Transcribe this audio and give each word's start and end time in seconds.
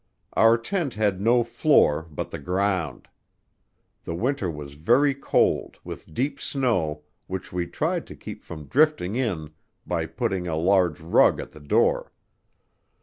Our 0.33 0.57
tent 0.57 0.95
had 0.95 1.21
no 1.21 1.43
floor 1.43 2.07
but 2.09 2.31
the 2.31 2.39
ground. 2.39 3.07
The 4.03 4.15
winter 4.15 4.49
was 4.49 4.73
very 4.73 5.13
cold, 5.13 5.77
with 5.83 6.11
deep 6.11 6.39
snow, 6.39 7.03
which 7.27 7.53
we 7.53 7.67
tried 7.67 8.07
to 8.07 8.15
keep 8.15 8.41
from 8.43 8.65
drifting 8.65 9.15
in 9.15 9.51
by 9.85 10.07
putting 10.07 10.47
a 10.47 10.55
large 10.55 10.99
rug 11.01 11.39
at 11.39 11.51
the 11.51 11.59
door. 11.59 12.11